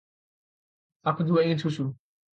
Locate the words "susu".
1.63-1.83